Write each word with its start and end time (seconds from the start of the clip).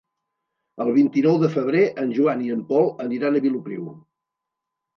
El 0.85 0.89
vint-i-nou 0.95 1.37
de 1.43 1.49
febrer 1.57 1.83
en 2.05 2.15
Joan 2.21 2.43
i 2.47 2.51
en 2.57 2.65
Pol 2.73 2.91
aniran 3.07 3.39
a 3.41 3.45
Vilopriu. 3.47 3.87